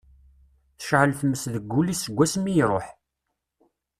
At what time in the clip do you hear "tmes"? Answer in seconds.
1.19-1.43